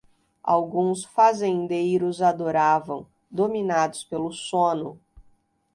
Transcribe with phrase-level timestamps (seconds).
[0.41, 4.99] Alguns fazendeiros adoravam, dominados pelo sono.